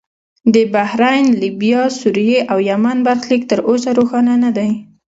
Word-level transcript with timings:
د 0.53 0.55
بحرین، 0.73 1.25
لیبیا، 1.41 1.83
سوریې 1.99 2.39
او 2.51 2.57
یمن 2.69 2.97
برخلیک 3.07 3.43
تر 3.51 3.59
اوسه 3.69 3.89
روښانه 3.97 4.33
نه 4.43 4.49
دی. 4.57 4.69